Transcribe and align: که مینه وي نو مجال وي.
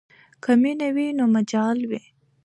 که 0.43 0.51
مینه 0.61 0.89
وي 0.95 1.07
نو 1.17 1.25
مجال 1.35 1.79
وي. 1.89 2.03